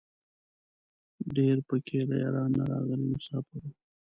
[1.35, 3.71] ډېر په کې له ایران نه راغلي مساپر وو.